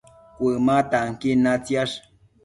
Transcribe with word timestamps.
Cuëma 0.35 0.77
tanquin 0.91 1.39
natsiash 1.43 1.95